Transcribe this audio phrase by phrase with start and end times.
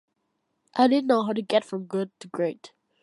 [0.73, 2.71] I didn't know how to get from good to great.